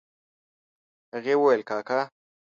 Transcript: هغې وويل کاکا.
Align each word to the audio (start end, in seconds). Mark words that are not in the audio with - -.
هغې 1.13 1.33
وويل 1.37 1.61
کاکا. 1.69 1.99